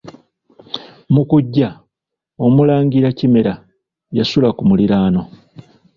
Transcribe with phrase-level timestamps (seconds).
[1.13, 1.69] Mu kujja,
[2.45, 3.53] omulangira Kimera
[4.17, 5.21] yasula ku muliraano.